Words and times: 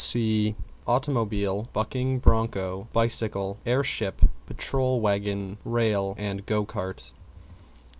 See 0.03 0.55
Automobile, 0.87 1.69
Bucking 1.73 2.17
Broncho, 2.17 2.87
Bicycle, 2.91 3.59
Air 3.67 3.83
Ship, 3.83 4.19
Patrol 4.47 4.99
Wagon, 4.99 5.59
Rail, 5.63 6.15
and 6.17 6.43
Go 6.47 6.65
Cart. 6.65 7.13